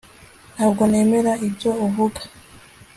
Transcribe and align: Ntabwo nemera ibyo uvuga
Ntabwo 0.55 0.81
nemera 0.91 1.33
ibyo 1.47 1.71
uvuga 1.85 2.21